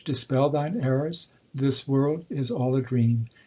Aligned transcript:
Dispel 0.03 0.49
thine 0.49 0.81
errors; 0.81 1.31
This 1.53 1.87
world 1.87 2.25
is 2.27 2.49
all 2.49 2.75
a 2.75 2.81
dream. 2.81 3.27